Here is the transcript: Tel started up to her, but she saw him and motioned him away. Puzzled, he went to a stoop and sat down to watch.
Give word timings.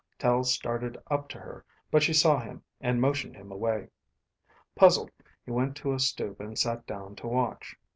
Tel 0.17 0.43
started 0.43 0.97
up 1.11 1.29
to 1.29 1.37
her, 1.37 1.63
but 1.91 2.01
she 2.01 2.11
saw 2.11 2.39
him 2.39 2.63
and 2.79 2.99
motioned 2.99 3.35
him 3.35 3.51
away. 3.51 3.89
Puzzled, 4.73 5.11
he 5.45 5.51
went 5.51 5.75
to 5.77 5.93
a 5.93 5.99
stoop 5.99 6.39
and 6.39 6.57
sat 6.57 6.87
down 6.87 7.15
to 7.17 7.27
watch. 7.27 7.75